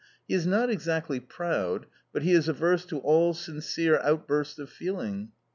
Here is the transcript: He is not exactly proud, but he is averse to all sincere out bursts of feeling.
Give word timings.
He 0.27 0.33
is 0.33 0.47
not 0.47 0.71
exactly 0.71 1.19
proud, 1.19 1.85
but 2.11 2.23
he 2.23 2.31
is 2.31 2.47
averse 2.47 2.85
to 2.85 2.97
all 3.01 3.35
sincere 3.35 3.99
out 3.99 4.27
bursts 4.27 4.57
of 4.57 4.71
feeling. 4.71 5.29